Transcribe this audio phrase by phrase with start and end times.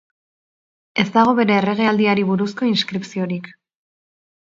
[1.03, 3.55] Ez dago bere erregealdiari buruzko inskripziorik.